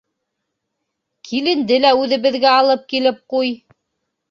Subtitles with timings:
[1.29, 3.57] Киленде лә үҙебеҙгә алып килеп ҡуй.